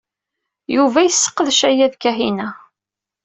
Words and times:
Yuba 0.75 0.99
yesqerdec 1.03 1.61
aya 1.69 1.87
d 1.93 1.95
Kahina. 2.01 2.49